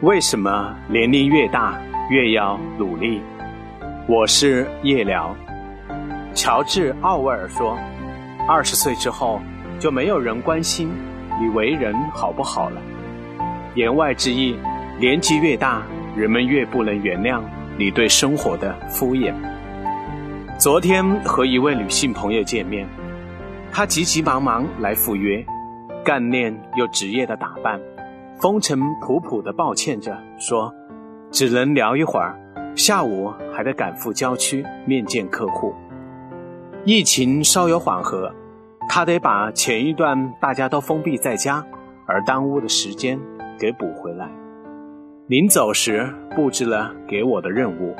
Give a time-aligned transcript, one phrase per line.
[0.00, 3.22] 为什么年龄越大越要努力？
[4.08, 5.34] 我是夜聊。
[6.34, 7.78] 乔治·奥威尔说
[8.48, 9.40] ：“二十岁之后，
[9.78, 10.90] 就没有人关心
[11.40, 12.82] 你为人好不好了。”
[13.76, 14.58] 言外之意，
[14.98, 15.82] 年纪越大，
[16.16, 17.40] 人们越不能原谅
[17.78, 19.32] 你对生活的敷衍。
[20.58, 22.86] 昨天和一位女性朋友见面，
[23.72, 25.42] 她急急忙忙来赴约，
[26.04, 27.80] 干练又职业的打扮。
[28.44, 30.70] 风尘仆仆的抱歉着说
[31.32, 32.38] ：“只能聊一会儿，
[32.76, 35.72] 下午还得赶赴郊区面见客户。
[36.84, 38.34] 疫情稍有缓和，
[38.86, 41.64] 他得把前一段大家都封闭在家
[42.04, 43.18] 而耽误的时间
[43.58, 44.28] 给补回来。
[45.26, 47.96] 临走时布置了给我的任务，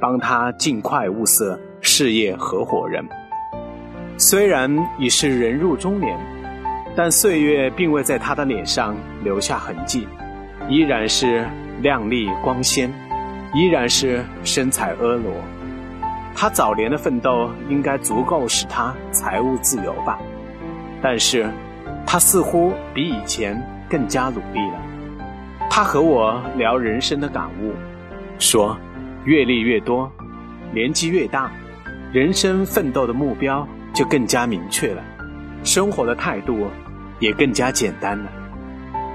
[0.00, 3.04] 帮他尽快物色事业合伙人。
[4.16, 6.16] 虽然已是人入中年。”
[6.94, 10.06] 但岁月并未在他的脸上留下痕迹，
[10.68, 11.48] 依然是
[11.80, 12.92] 靓丽光鲜，
[13.54, 15.30] 依然是身材婀娜。
[16.34, 20.18] 他早年的奋斗应该足够使他财务自由吧，
[21.02, 21.50] 但是，
[22.06, 24.80] 他似乎比以前更加努力了。
[25.70, 27.72] 他和我聊人生的感悟，
[28.38, 28.76] 说，
[29.24, 30.10] 阅历越多，
[30.72, 31.50] 年纪越大，
[32.12, 35.02] 人生奋斗的目标就更加明确了，
[35.64, 36.68] 生活的态度。
[37.20, 38.32] 也更加简单了，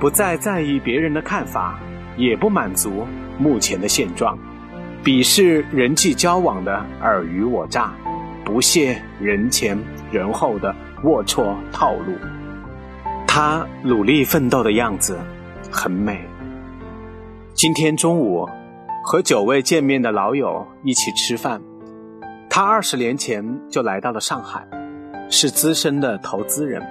[0.00, 1.78] 不再在意别人的看法，
[2.16, 3.06] 也不满足
[3.38, 4.38] 目前的现状，
[5.04, 7.92] 鄙视人际交往的尔虞我诈，
[8.42, 9.78] 不屑人前
[10.10, 12.14] 人后的龌龊套路。
[13.26, 15.18] 他努力奋斗的样子
[15.70, 16.26] 很美。
[17.52, 18.48] 今天中午
[19.04, 21.60] 和久未见面的老友一起吃饭，
[22.48, 24.66] 他二十年前就来到了上海，
[25.30, 26.82] 是资深的投资人。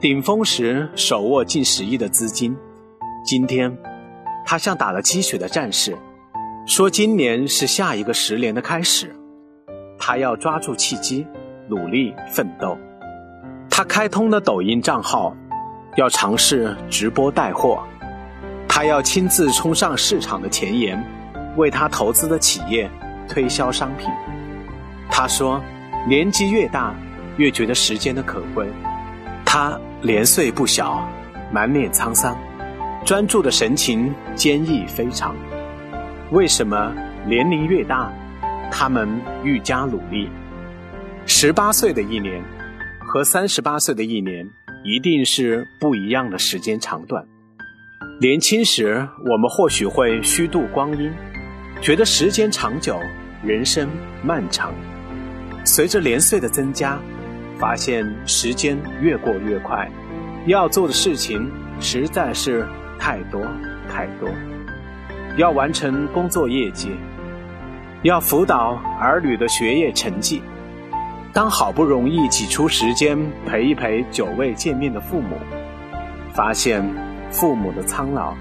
[0.00, 2.56] 顶峰时手握近十亿的资金，
[3.24, 3.76] 今天，
[4.46, 5.96] 他像打了鸡血的战士，
[6.66, 9.14] 说今年是下一个十年的开始，
[9.98, 11.26] 他要抓住契机，
[11.68, 12.78] 努力奋斗。
[13.68, 15.34] 他开通了抖音账号，
[15.96, 17.82] 要尝试直播带货，
[18.68, 21.02] 他要亲自冲上市场的前沿，
[21.56, 22.88] 为他投资的企业
[23.28, 24.08] 推销商品。
[25.10, 25.60] 他说，
[26.06, 26.94] 年纪越大，
[27.36, 28.66] 越觉得时间的可贵。
[29.44, 29.78] 他。
[30.02, 31.08] 年岁不小，
[31.50, 32.36] 满脸沧桑，
[33.06, 35.34] 专注的神情坚毅非常。
[36.30, 36.94] 为什么
[37.26, 38.12] 年龄越大，
[38.70, 39.08] 他们
[39.42, 40.28] 愈加努力？
[41.24, 42.42] 十八岁的一年
[43.00, 44.46] 和三十八岁的一年，
[44.84, 47.24] 一定是不一样的时间长短。
[48.20, 51.10] 年轻时，我们或许会虚度光阴，
[51.80, 53.00] 觉得时间长久，
[53.42, 53.88] 人生
[54.22, 54.74] 漫长。
[55.64, 57.00] 随着年岁的增加，
[57.58, 59.88] 发现时间越过越快，
[60.46, 61.50] 要做的事情
[61.80, 62.66] 实在是
[62.98, 63.40] 太多
[63.88, 64.28] 太多，
[65.36, 66.90] 要完成工作业绩，
[68.02, 70.42] 要辅导儿女的学业成绩。
[71.32, 75.36] 当好不容易挤出时间陪一陪久未见面的父母，
[76.32, 76.88] 发现
[77.30, 78.34] 父母的苍老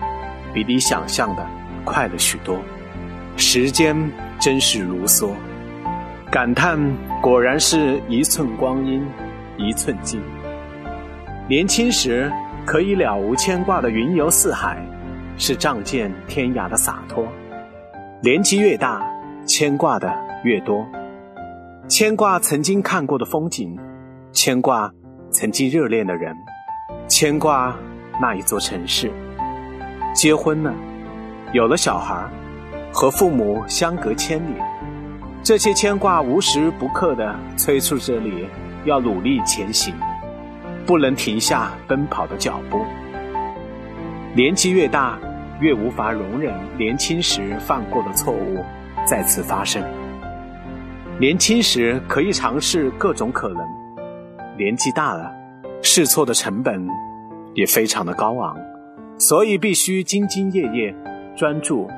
[0.53, 1.47] 比你想象的
[1.84, 2.59] 快了许多，
[3.35, 3.95] 时间
[4.40, 5.31] 真是如梭。
[6.30, 6.80] 感叹，
[7.23, 9.01] 果然是一寸光阴
[9.56, 10.22] 一寸金。
[11.47, 12.29] 年轻时
[12.66, 14.78] 可以了无牵挂的云游四海，
[15.38, 17.23] 是仗剑天涯的洒脱；
[18.22, 19.01] 年纪越大，
[19.45, 20.13] 牵挂的
[20.44, 20.85] 越多。
[21.88, 23.79] 牵挂曾经看过的风景，
[24.33, 24.91] 牵挂
[25.31, 26.35] 曾经热恋的人，
[27.07, 27.73] 牵挂
[28.19, 29.09] 那一座城市。
[30.13, 30.73] 结婚了，
[31.53, 32.29] 有了小孩，
[32.91, 34.56] 和父母相隔千里。
[35.44, 38.48] 这些牵挂无时不刻的催促着你，
[38.86, 39.94] 要努力前行，
[40.86, 42.80] 不能停下奔跑的脚步。
[44.34, 45.20] 年纪越大，
[45.59, 48.64] 越无法容忍年轻时犯过的错误
[49.06, 49.84] 再次发生。
[51.20, 53.68] 年轻时可以尝试各种可能，
[54.58, 55.30] 年纪大了，
[55.81, 56.88] 试错的成本
[57.54, 58.56] 也非常的高昂，
[59.18, 60.96] 所以必须兢兢业业、
[61.36, 61.89] 专注，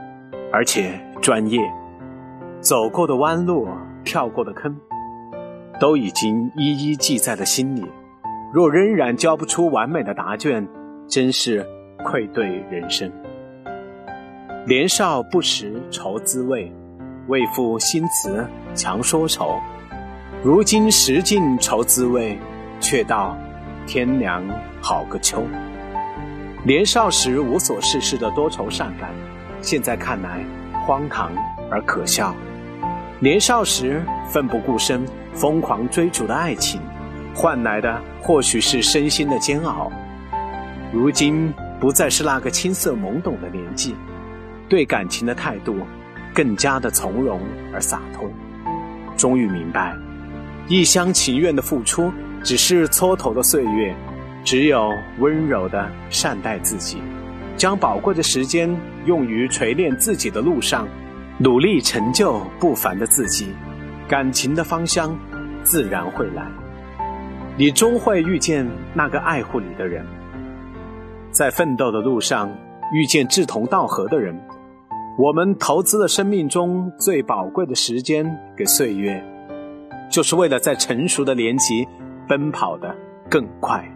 [0.52, 1.62] 而且专业。
[2.66, 3.68] 走过的弯路，
[4.04, 4.76] 跳过的坑，
[5.80, 7.86] 都已经一一记在了心里。
[8.52, 10.68] 若仍然交不出完美的答卷，
[11.08, 11.64] 真是
[12.04, 13.12] 愧对人生。
[14.66, 16.74] 年少不识愁滋味，
[17.28, 19.60] 为赋新词强说愁。
[20.44, 22.36] 如今识尽愁滋味，
[22.80, 23.38] 却道
[23.86, 24.44] 天凉
[24.82, 25.44] 好个秋。
[26.64, 29.12] 年少时无所事事的多愁善感，
[29.62, 30.44] 现在看来
[30.88, 31.32] 荒唐
[31.70, 32.34] 而可笑。
[33.26, 36.80] 年少时奋不顾身、疯狂追逐的爱情，
[37.34, 39.92] 换来的或许是身心的煎熬。
[40.94, 43.96] 如今不再是那个青涩懵懂的年纪，
[44.70, 45.76] 对感情的态度
[46.36, 47.42] 更加的从容
[47.74, 48.30] 而洒脱。
[49.18, 49.96] 终于明白，
[50.68, 52.14] 一厢情愿的付出
[52.44, 53.96] 只是蹉跎的岁月，
[54.44, 57.02] 只有温柔的善待自己，
[57.58, 58.70] 将宝贵的时间
[59.06, 60.88] 用于锤炼自己的路上，
[61.38, 63.54] 努力成就不凡的自己，
[64.08, 65.18] 感情的芳香
[65.64, 66.48] 自然会来。
[67.58, 70.06] 你终会遇见那个爱护你的人，
[71.32, 72.50] 在奋斗的路上
[72.94, 74.38] 遇见志同道合的人。
[75.18, 78.26] 我们投资了生命中最宝贵的时间
[78.58, 79.24] 给岁月，
[80.10, 81.88] 就是为了在成熟的年纪
[82.28, 82.96] 奔跑的
[83.30, 83.90] 更快。